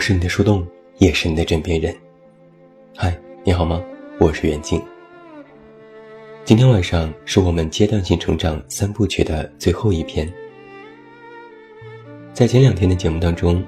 [0.00, 1.94] 是你的树洞，也是你的枕边人。
[2.96, 3.14] 嗨，
[3.44, 3.84] 你好吗？
[4.18, 4.82] 我是袁静。
[6.42, 10.26] 今天晚上是我们阶段性成长三部曲的最后一篇。
[12.32, 13.62] 在前两天的节目当中，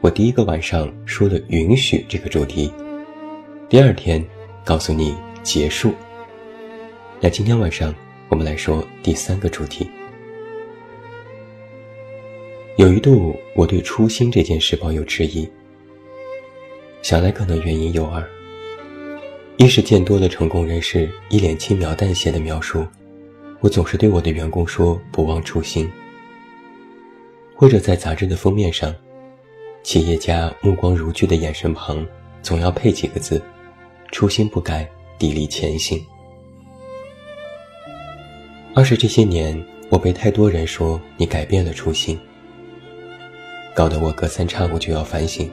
[0.00, 2.72] 我第一个晚上说了“允许”这个主题，
[3.68, 4.22] 第二天
[4.64, 5.94] 告诉你结束。
[7.20, 7.94] 那今天晚上
[8.28, 9.88] 我们来说第三个主题。
[12.76, 15.48] 有一度，我对初心这件事抱有质疑。
[17.08, 18.22] 想来可能原因有二：
[19.56, 22.86] 一是见多了成功人士一脸轻描淡写的描述，
[23.60, 25.86] 我总是对我的员工说不忘初心；
[27.56, 28.94] 或者在杂志的封面上，
[29.82, 32.06] 企业家目光如炬的眼神旁，
[32.42, 33.40] 总要配几个字：
[34.12, 34.86] 初心不改，
[35.18, 36.04] 砥砺前行。
[38.74, 42.20] 二是这些年，我被太多人说你改变了初心。
[43.74, 45.50] 搞得我隔三差五就要反省，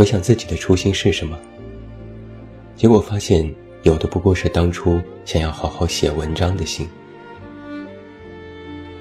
[0.00, 1.38] 回想自己的初心是什么。
[2.74, 6.88] 结果发现，有的不过是当初想要好好写文章的心。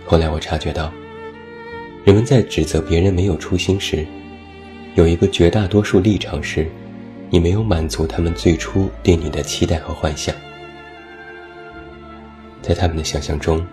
[0.05, 0.91] 后来我察觉到，
[2.03, 4.05] 人们在指责别人没有初心时，
[4.95, 6.67] 有一个绝大多数立场是，
[7.29, 10.35] 你没有满足他们最初对你的期待和幻想。
[12.61, 13.65] 在他们的想象中，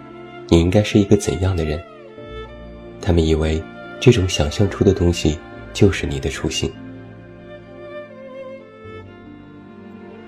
[0.46, 1.82] 你应该是一个怎样的人？
[3.02, 3.60] 他们以为。
[3.98, 5.38] 这种想象出的东西，
[5.72, 6.70] 就是你的初心。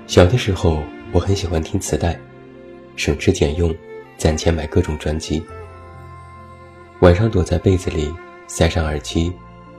[0.08, 2.18] 小的时候，我很喜欢听磁带，
[2.96, 3.74] 省吃俭用，
[4.16, 5.44] 攒钱买各种专辑。
[7.00, 8.10] 晚上躲在被子里，
[8.46, 9.30] 塞上耳机，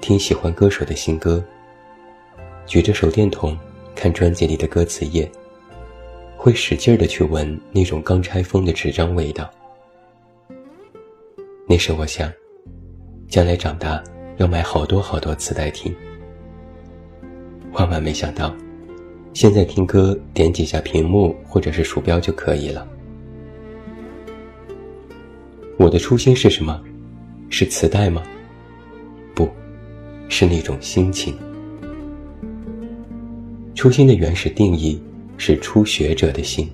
[0.01, 1.43] 听喜欢歌手的新歌。
[2.67, 3.57] 举着手电筒，
[3.95, 5.29] 看专辑里的歌词页，
[6.37, 9.49] 会使劲的去闻那种刚拆封的纸张味道。
[11.67, 12.31] 那时我想。
[13.27, 14.03] 将来长大
[14.37, 15.95] 要买好多好多磁带听，
[17.73, 18.51] 万万没想到，
[19.33, 22.87] 现在听歌点几下屏幕或者是鼠标就可以了。
[25.77, 26.81] 我的初心是什么？
[27.49, 28.21] 是磁带吗？
[29.33, 29.49] 不，
[30.27, 31.37] 是那种心情。
[33.73, 35.01] 初心的原始定义
[35.37, 36.69] 是初学者的心，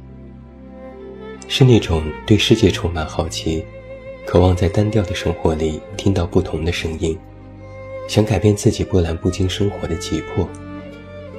[1.48, 3.64] 是那种对世界充满好奇。
[4.26, 7.16] 渴望在单调的生活里听到不同的声音，
[8.08, 10.50] 想改变自己波澜不惊生活的急迫，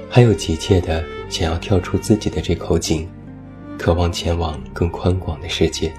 [0.08, 3.08] 还有急切的想要跳出自己的这口井，
[3.78, 5.92] 渴望前往更宽广的世界。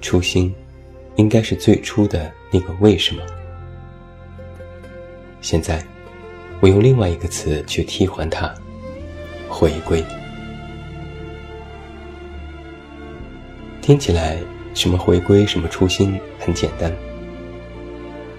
[0.00, 0.54] 初心，
[1.16, 3.22] 应该是最初的那个为什么。
[5.40, 5.84] 现在，
[6.60, 8.52] 我用另外一个词去替换它：
[9.48, 10.04] 回归。
[13.80, 14.38] 听起来，
[14.74, 16.92] 什么回归，什么初心，很简单。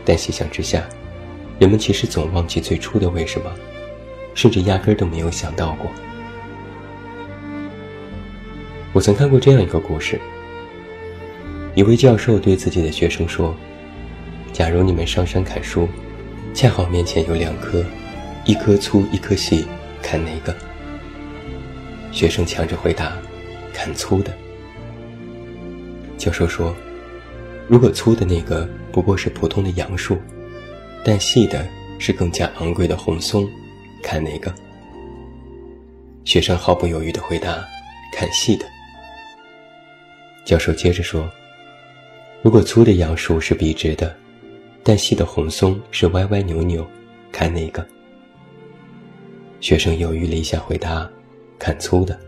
[0.03, 0.85] 但细想之下，
[1.59, 3.51] 人们其实总忘记最初的为什么，
[4.35, 5.89] 甚至压根儿都没有想到过。
[8.93, 10.19] 我曾看过这样一个故事：
[11.75, 13.55] 一位教授对自己的学生说
[14.53, 15.87] ：“假如你们上山砍树，
[16.53, 17.83] 恰好面前有两棵，
[18.45, 19.65] 一棵粗，一棵细，
[20.01, 20.55] 砍哪个？”
[22.11, 23.17] 学生抢着回答
[23.73, 24.31] ：“砍粗的。”
[26.17, 26.75] 教授说
[27.67, 30.17] ：“如果粗的那个不过是普通的杨树，
[31.03, 31.67] 但细的
[31.99, 33.49] 是更加昂贵的红松，
[34.03, 34.53] 看哪个？”
[36.25, 37.65] 学生毫不犹豫地回答
[38.13, 38.65] ：“看细的。”
[40.43, 41.29] 教授接着说
[42.43, 44.15] ：“如果粗的杨树是笔直的，
[44.83, 46.85] 但细的红松是歪歪扭扭，
[47.31, 47.85] 看哪个？”
[49.59, 51.09] 学生犹豫了一下，回答
[51.57, 52.19] ：“看粗的。”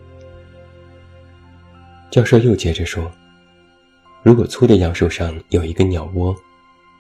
[2.10, 3.12] 教授又接着说。
[4.22, 6.36] 如果粗的杨树上有一个鸟窝，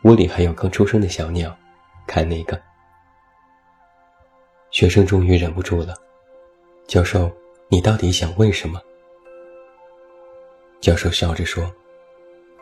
[0.03, 1.53] 窝里还有刚出生的小鸟，
[2.09, 2.59] 看那个？
[4.71, 5.93] 学生终于忍不住了，
[6.87, 7.31] 教授，
[7.67, 8.81] 你到底想问什么？
[10.81, 11.71] 教授笑着说：“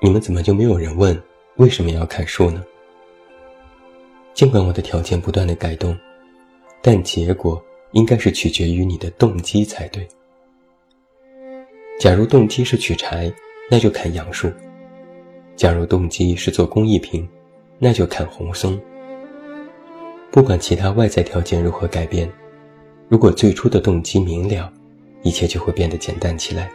[0.03, 1.17] 你们怎么就没有人问
[1.55, 2.61] 为什么要砍树呢？
[4.33, 5.97] 尽管我的条件不断的改动，
[6.81, 10.05] 但结果应该是取决于你的动机才对。
[12.01, 13.33] 假如动机是取柴。”
[13.69, 14.49] 那就砍杨树。
[15.57, 17.27] 假如动机是做工艺品，
[17.79, 18.79] 那就砍红松。
[20.37, 22.31] 不管其他外在条件如何改变，
[23.09, 24.71] 如果最初的动机明了，
[25.23, 26.69] 一切就会变得简单起来。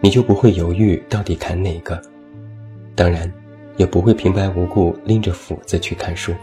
[0.00, 2.02] 你就不会犹豫到底砍哪个，
[2.96, 3.32] 当然，
[3.76, 6.34] 也不会平白无故拎着斧子去砍树。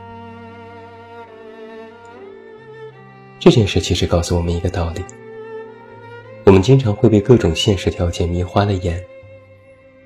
[3.37, 5.03] 这件事其实告诉我们一个道理。
[6.45, 9.03] 我们经常会被各种现实条件迷花了眼，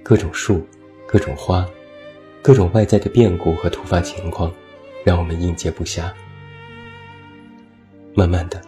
[0.02, 0.60] 各种树、
[1.06, 1.64] 各种花、
[2.42, 4.52] 各种外在的变故和突发情况，
[5.08, 6.12] 让我们应接不暇。
[8.14, 8.62] 慢慢的，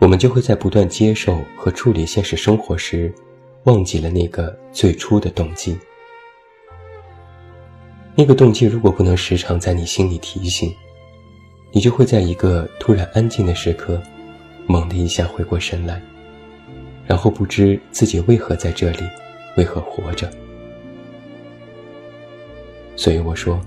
[0.00, 3.14] 我们就会在不断接受和处理现实生活时，
[3.62, 5.78] 忘记了那个最初的动机。
[8.16, 10.74] 那个动机如果不能时常在你心里提醒，
[11.70, 14.02] 你就会在一个突然安静的时刻，
[14.66, 16.02] 猛地一下回过神来，
[17.06, 19.08] 然后不知自己为何在这里，
[19.56, 20.28] 为何活着。
[22.96, 23.60] 所以我说，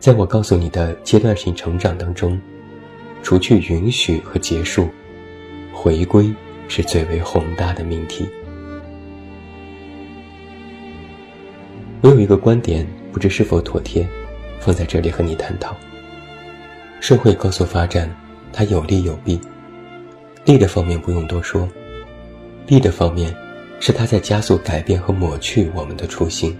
[0.00, 2.40] 在我告诉你的阶段性成长当中，
[3.22, 4.88] 除去允许和结束，
[5.72, 6.34] 回归
[6.66, 8.28] 是最为宏大的命题。
[12.00, 12.84] 我有一个观点。
[13.12, 14.08] 不知是否妥帖，
[14.60, 15.76] 放在这里和你探讨。
[17.00, 18.08] 社会高速发展，
[18.52, 19.40] 它有利有弊。
[20.44, 21.68] 利的方面不用多说，
[22.66, 23.34] 弊的方面
[23.80, 26.56] 是它在加速改变和抹去我们的初心。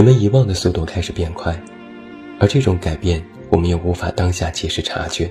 [0.00, 1.54] 人们遗忘的速度开始变快，
[2.38, 5.30] 而这种改变我们又无法当下及时察觉。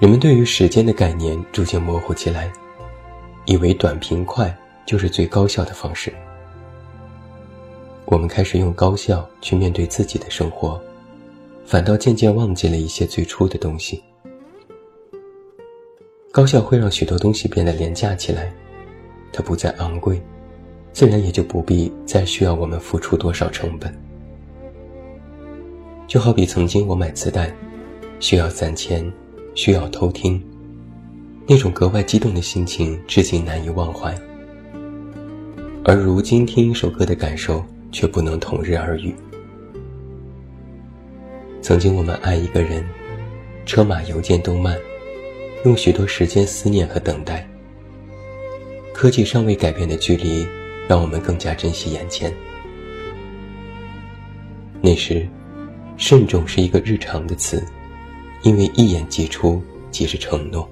[0.00, 2.52] 人们对于时间的概念逐渐模糊起来，
[3.44, 4.52] 以为短平快
[4.84, 6.12] 就是最高效的方式。
[8.06, 10.82] 我们开始用高效去面对自己的生活，
[11.64, 14.02] 反倒渐渐忘记了一些最初的东西。
[16.32, 18.52] 高效会让许多东西变得廉价起来，
[19.32, 20.20] 它不再昂贵，
[20.92, 23.94] 自然也就不必再需要我们付出多少成本。
[26.06, 27.54] 就好比曾经我买磁带，
[28.18, 29.10] 需要攒钱，
[29.54, 30.42] 需要偷听，
[31.46, 34.14] 那种格外激动的心情至今难以忘怀。
[35.84, 37.64] 而如今听一首歌的感受。
[37.92, 39.12] 却不能同日而语。
[41.60, 42.84] 曾经我们爱一个人，
[43.66, 44.78] 车马邮件都慢，
[45.64, 47.46] 用许多时间思念和等待。
[48.94, 50.46] 科技尚未改变的距离，
[50.90, 52.34] 让我们更加珍惜眼前。
[54.80, 55.24] 那时，
[55.96, 57.64] 慎重是一个日常的词，
[58.42, 60.68] 因为一言既出即是承诺。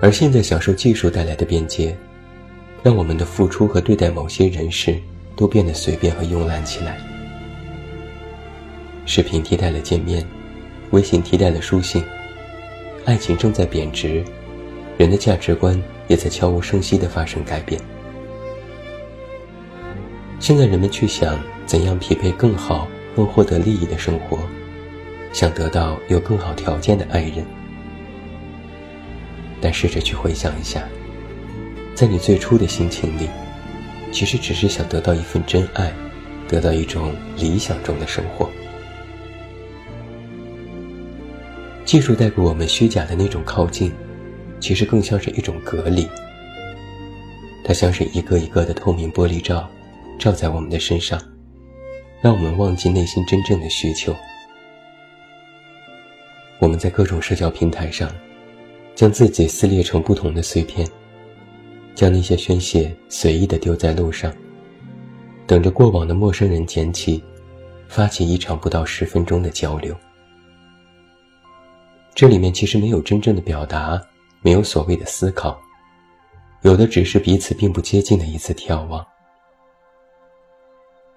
[0.00, 1.94] 而现在，享受技术带来的便捷。
[2.82, 4.98] 让我们的付出和对待某些人事
[5.36, 6.98] 都变得随便和慵懒起来。
[9.04, 10.26] 视频替代了见面，
[10.92, 12.02] 微信替代了书信，
[13.04, 14.24] 爱情正在贬值，
[14.96, 17.80] 人的价值观也在悄无声息地发生改变。
[20.40, 24.38] 现在人们去想怎样匹配更好、能获得利益的生活，
[25.32, 27.44] 想得到有更好条件的爱人，
[29.60, 30.82] 但试着去回想一下。
[31.94, 33.28] 在你最初的心情里，
[34.12, 35.92] 其实只是想得到一份真爱，
[36.48, 38.50] 得到一种理想中的生活。
[41.84, 43.92] 技术带给我们虚假的那种靠近，
[44.60, 46.08] 其实更像是一种隔离。
[47.64, 49.68] 它像是一个一个的透明玻璃罩，
[50.18, 51.20] 罩在我们的身上，
[52.20, 54.14] 让我们忘记内心真正的需求。
[56.58, 58.10] 我们在各种社交平台上，
[58.94, 60.86] 将自己撕裂成不同的碎片。
[61.94, 64.34] 将那些宣泄随意的丢在路上，
[65.46, 67.22] 等着过往的陌生人捡起，
[67.86, 69.96] 发起一场不到十分钟的交流。
[72.16, 74.00] 这里面其实没有真正的表达，
[74.44, 75.58] 没有所谓的思考，
[76.60, 79.04] 有的只是彼此并不接近的一次眺望。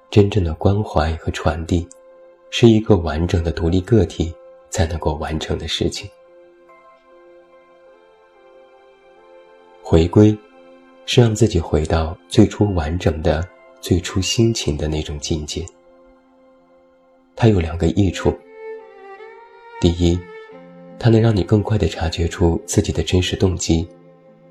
[0.09, 1.85] 真正的关怀和传递，
[2.49, 4.33] 是一个完整的独立个体
[4.69, 6.09] 才能够完成的事情。
[9.83, 10.35] 回归。
[11.09, 13.47] 是让自己回到最初完整的、
[13.79, 15.65] 最初心情的那种境界。
[17.33, 18.37] 它有两个益处：
[19.79, 20.19] 第一，
[20.99, 23.87] 它能让你更快地察觉出自己的真实动机，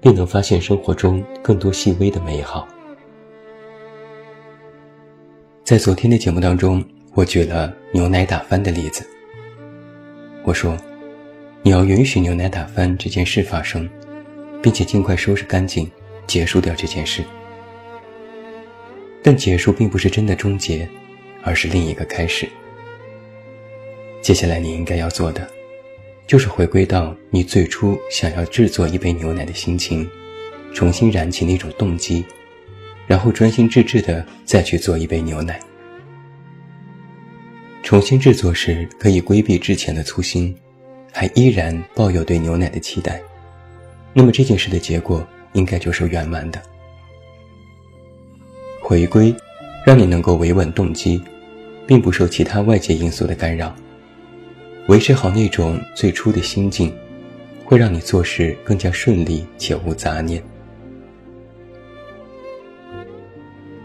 [0.00, 2.66] 并能发现生活中更多细微的美好。
[5.64, 6.84] 在昨天的节目当中，
[7.14, 9.06] 我举了牛奶打翻的例子。
[10.44, 10.76] 我说，
[11.62, 13.88] 你要允许牛奶打翻这件事发生，
[14.62, 15.90] 并且尽快收拾干净。
[16.26, 17.22] 结束掉这件事，
[19.22, 20.88] 但结束并不是真的终结，
[21.44, 22.48] 而是另一个开始。
[24.22, 25.48] 接下来你应该要做的，
[26.26, 30.08] 就是回归到你最初想要制作一杯牛奶的心情，
[30.74, 32.24] 重新燃起那种动机，
[33.06, 35.60] 然后专心致志的再去做一杯牛奶。
[37.82, 40.54] 重新制作时可以规避之前的粗心，
[41.12, 43.22] 还依然抱有对牛奶的期待，
[44.12, 45.26] 那么这件事的结果。
[45.52, 46.60] 应该就是圆满的
[48.82, 49.34] 回归，
[49.86, 51.18] 让你能够维稳动机，
[51.86, 53.74] 并不受其他外界因素的干扰，
[54.88, 56.94] 维持好那种最初的心境，
[57.64, 60.40] 会让你做事更加顺利且无杂念。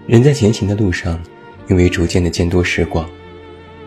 [0.05, 1.19] 人在前行的路上，
[1.67, 3.09] 因为逐渐的见多识广，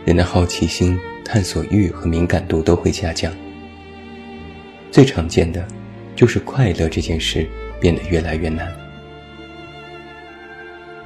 [0.05, 3.33] 人的好奇心、探索欲和敏感度都会下降。
[4.91, 5.65] 最常见的，
[6.17, 7.47] 就是快乐这件事
[7.79, 8.73] 变得越来越难。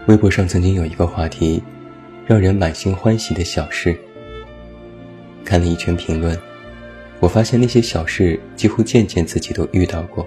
[0.06, 1.62] 微博上曾经有一个话题，
[2.26, 3.94] 让人满心欢喜的小事。
[5.48, 6.38] 看了一圈评论，
[7.20, 10.26] 我发现那些小事几乎件件自己都遇到过，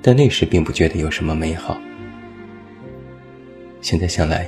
[0.00, 1.76] 但那时并不觉得有什么美好。
[3.80, 4.46] 现在想来，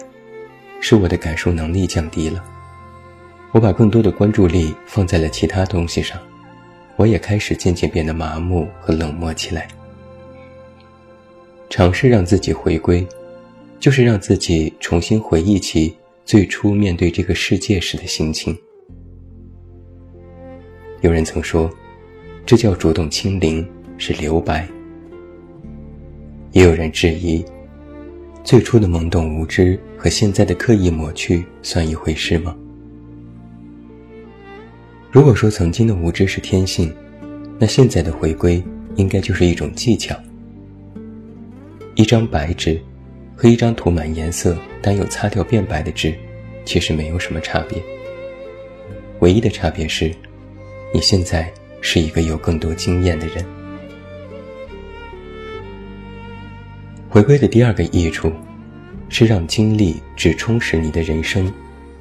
[0.80, 2.44] 是我的感受能力降低了，
[3.50, 6.16] 我把更多的关注力放在了其他东西上，
[6.94, 9.66] 我也开始渐渐变得麻木和冷漠起来。
[11.68, 13.04] 尝试让自己回归。
[13.78, 15.94] 就是让自己重新回忆起
[16.25, 18.56] 最初面对这个世界时的心情。
[21.06, 21.70] 有人曾说，
[22.44, 23.64] 这叫主动清零，
[23.96, 24.66] 是留白。
[26.50, 27.44] 也有人质疑，
[28.42, 32.56] 最初的懵懂无知和现在的刻意抹去算一回事吗？
[35.12, 36.92] 如果说曾经的无知是天性，
[37.56, 38.60] 那现在的回归
[38.96, 40.12] 应该就是一种技巧。
[41.94, 42.82] 一张白纸。
[43.38, 46.14] 和一张涂满颜色但又擦掉变白的纸，
[46.64, 47.80] 其实没有什么差别。
[49.20, 50.10] 唯一的差别是，
[50.92, 53.44] 你现在是一个有更多经验的人。
[57.08, 58.32] 回归的第二个益处，
[59.08, 61.52] 是让经历只充实你的人生，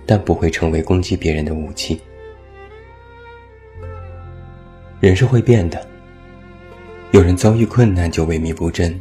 [0.06, 2.00] 但不会成为攻击别人的武器。
[5.00, 5.86] 人是会变的，
[7.12, 8.98] 有人遭遇困难就萎靡不振。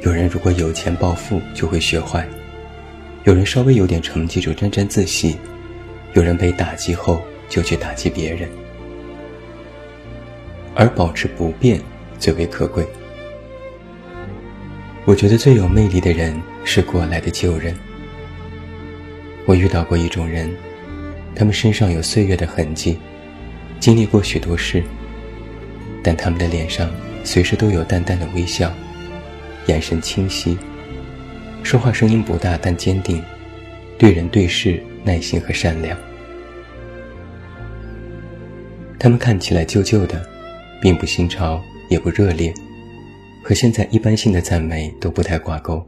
[0.00, 2.26] 有人如果有钱暴富就会学坏，
[3.24, 5.36] 有人稍微有点成绩就沾沾自喜，
[6.14, 8.48] 有人被打击后就去打击别人，
[10.74, 11.80] 而保持不变
[12.18, 12.86] 最为可贵。
[15.04, 17.76] 我觉得最有魅力的人是过来的旧人。
[19.46, 20.50] 我遇到过一种人，
[21.34, 22.98] 他们身上有岁月的痕迹，
[23.78, 24.82] 经历过许多事，
[26.02, 26.90] 但他们的脸上
[27.22, 28.72] 随时都有淡淡的微笑。
[29.66, 30.56] 眼神清晰，
[31.62, 33.22] 说话声音不大但坚定，
[33.98, 35.96] 对人对事耐心和善良。
[38.98, 40.26] 他们看起来旧旧的，
[40.80, 42.52] 并不新潮也不热烈，
[43.42, 45.84] 和现在一般性的赞美都不太挂钩。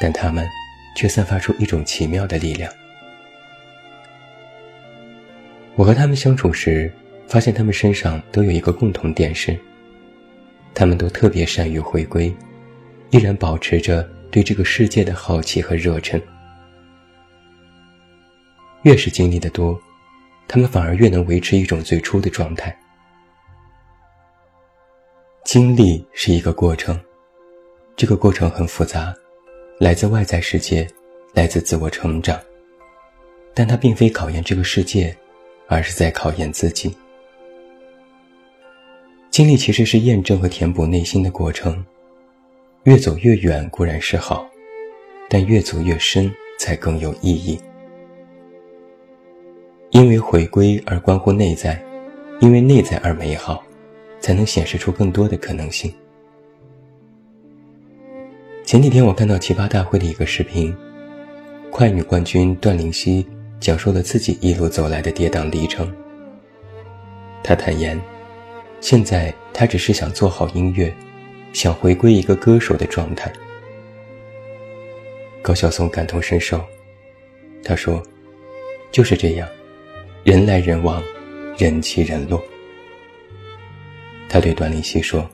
[0.00, 0.46] 但他们
[0.94, 2.70] 却散发出一种奇妙的力量。
[5.74, 6.92] 我和他们相处时，
[7.26, 9.58] 发现他们身上都有一个共同点是。
[10.74, 12.30] 他们都特别善于回归，
[13.10, 16.20] 依然保持着对这个世界的好奇和热忱。
[18.82, 19.80] 越是经历的多，
[20.46, 22.76] 他们反而越能维持一种最初的状态。
[25.46, 27.00] 经历是一个过程，
[27.94, 29.14] 这个过程很复杂，
[29.78, 30.84] 来自外在世界，
[31.34, 32.36] 来自自我成长，
[33.54, 35.16] 但它并非考验这个世界，
[35.68, 36.92] 而是在考验自己。
[39.30, 41.86] 经历其实是验证和填补内心的过程，
[42.82, 44.50] 越走越远固然是好，
[45.30, 47.56] 但越走越深才更有意义。
[49.90, 51.80] 因为回归而关乎内在，
[52.40, 53.62] 因为内在而美好，
[54.26, 55.94] 才能显示出更多的可能性。
[58.64, 60.76] 前几天我看到奇葩大会的一个视频，
[61.70, 63.24] 快女冠军段灵溪
[63.60, 65.94] 讲述了自己一路走来的跌宕历程。
[67.44, 67.96] 她坦言。
[68.80, 70.92] 现在他只是想做好音乐，
[71.52, 73.32] 想回归一个歌手的状态。
[75.40, 76.60] 高晓松感同身受，
[77.64, 78.02] 他说
[78.90, 79.48] ：“就是这样，
[80.24, 81.00] 人来人往，
[81.56, 82.42] 人起人落。”
[84.28, 85.28] 他对段丽希说：“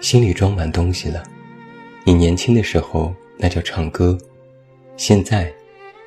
[0.00, 1.22] 心里装满东西了，
[2.04, 4.18] 你年轻的时候那叫唱歌，
[4.96, 5.52] 现在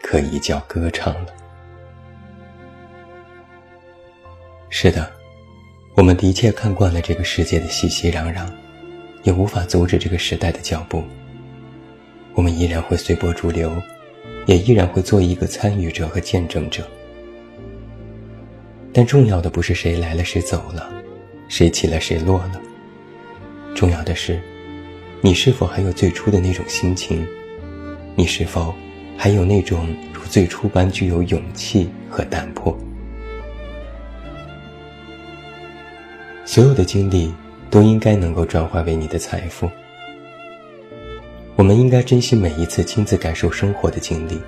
[0.02, 1.34] 可以叫歌唱了。”
[4.70, 5.10] 是的。
[5.94, 8.50] 我们的确看惯了这个世界的熙熙攘攘，
[9.24, 11.04] 也无法阻止这个时代的脚步。
[12.34, 13.70] 我们依然会随波逐流，
[14.46, 16.88] 也依然会做一个参与者和见证者。
[18.94, 20.90] 但重要的不是谁来了谁走了，
[21.52, 22.62] 谁起了谁落了。
[23.76, 24.42] 重要的是，
[25.20, 27.28] 你是否还有最初的那种心情？
[28.16, 28.74] 你是否
[29.18, 32.74] 还有那种如最初般具有勇气和胆魄？
[36.46, 37.34] 所有的经历
[37.70, 39.70] 都应该能够转化为你的财富。
[41.58, 44.40] 我们应该珍惜每一次亲自感受生活的经历。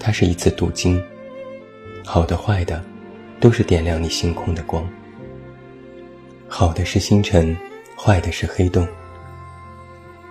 [0.00, 1.00] 它是一次镀金，
[2.04, 2.82] 好的坏的，
[3.38, 4.84] 都是点亮你星空的光。
[6.50, 7.54] 好的是星辰，
[7.94, 8.88] 坏的是黑洞。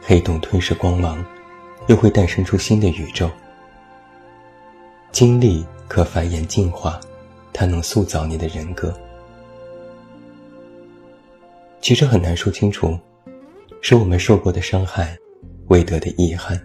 [0.02, 1.24] 黑洞吞噬光芒，
[1.88, 3.30] 又会诞生出新的宇宙。
[5.12, 7.00] 经历可繁衍进化，
[7.54, 8.92] 它能塑造你的人格。
[11.82, 12.98] 其实很难说清楚，
[13.82, 15.16] 是我们受过的伤害，
[15.68, 16.60] 未得的遗憾，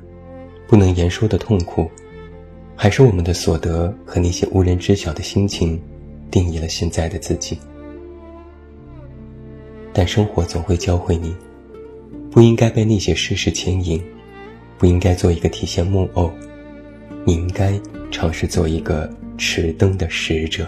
[0.66, 1.88] 不能言说的痛苦，
[2.74, 5.80] 还是我们的所得和那些无人知晓的心情，
[6.30, 7.58] 定义了现在的自己。
[9.92, 11.36] 但生活总会教会你，
[12.30, 14.02] 不应该被那些事实牵引，
[14.78, 16.32] 不应该做一个提线木偶，
[17.24, 17.78] 你应该
[18.10, 20.66] 尝试做一个持灯的使者。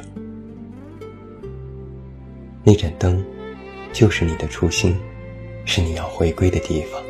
[2.62, 3.24] 那盏灯，
[3.94, 4.94] 就是你的初心，
[5.64, 7.02] 是你要回归的地方。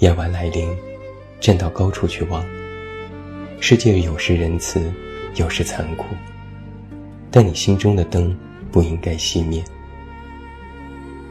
[0.00, 0.68] 夜晚来临，
[1.40, 2.44] 站到高处去望，
[3.58, 4.92] 世界有时仁慈，
[5.36, 6.04] 有时残酷，
[7.30, 8.36] 但你心中的灯。
[8.72, 9.62] 不应该熄灭，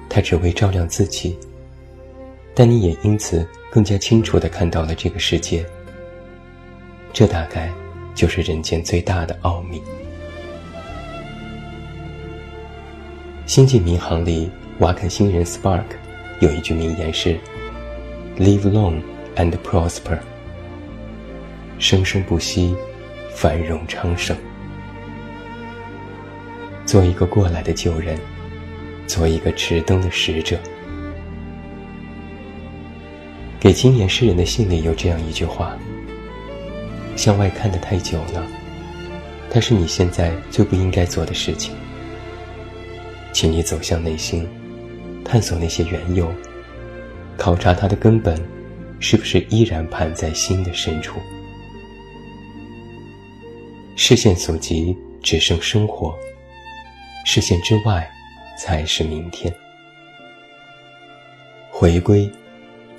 [0.07, 1.36] 它只为照亮自己，
[2.53, 5.65] 但你也因此更加清楚地看到了这个世界。
[7.12, 7.69] 这大概
[8.13, 9.79] 就是人间最大的奥秘。
[13.48, 15.83] 《星际迷航》里，瓦肯星人 Spark
[16.39, 17.38] 有一句名言是
[18.38, 19.01] ：“Live long
[19.36, 20.19] and prosper。”
[21.79, 22.75] 生生不息，
[23.33, 24.38] 繁荣昌盛。
[26.91, 28.19] 做一个过来的旧人，
[29.07, 30.60] 做一个持灯的使者。
[33.62, 35.77] 给青年诗人的信里有这样一句话：
[37.15, 38.45] 向外看得太久了，
[39.50, 41.73] 它是你现在最不应该做的事情。
[43.32, 44.45] 请你走向内心，
[45.23, 46.30] 探索那些缘由，
[47.38, 48.38] 考察它的根本，
[48.99, 51.21] 是不是依然盘在心的深处。
[53.95, 56.13] 视线所及，只剩生活。
[57.25, 58.10] 视线之外，
[58.57, 59.53] 才是明天。
[61.69, 62.29] 回归，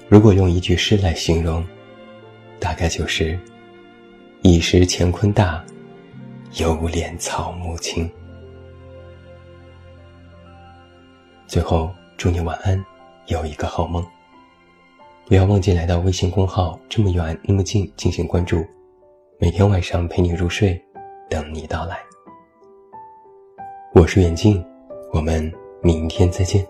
[0.09, 1.65] 如果用一句诗来形容，
[2.59, 3.39] 大概就是
[4.43, 5.63] “一时乾坤大，
[6.55, 8.11] 犹怜草木青”。
[11.47, 12.83] 最后，祝你晚安，
[13.27, 14.05] 有一个好梦。
[15.27, 18.67] 不要忘记来到微信公号“这么远那么近”进行关注，
[19.39, 20.81] 每天晚上陪你入睡，
[21.29, 21.99] 等你到来。
[23.95, 24.65] 我是远近，
[25.13, 25.53] 我们
[25.83, 26.67] 明天再见。